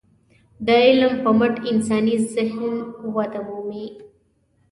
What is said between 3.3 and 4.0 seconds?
مومي.